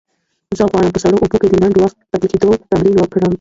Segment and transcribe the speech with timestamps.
[0.57, 3.29] زه غواړم په سړو اوبو کې د لنډ وخت پاتې کېدو تمرین وکړم.